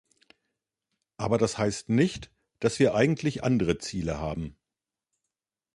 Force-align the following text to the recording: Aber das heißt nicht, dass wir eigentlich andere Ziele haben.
Aber 1.17 1.37
das 1.37 1.59
heißt 1.59 1.89
nicht, 1.89 2.31
dass 2.59 2.79
wir 2.79 2.95
eigentlich 2.95 3.43
andere 3.43 3.77
Ziele 3.77 4.17
haben. 4.17 4.57